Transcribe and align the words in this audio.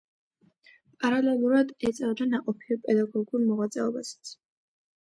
პარალელურად 1.03 1.75
ეწეოდა 1.91 2.29
ნაყოფიერ 2.33 2.83
პედაგოგიურ 2.89 3.47
მოღვაწეობასაც. 3.53 4.39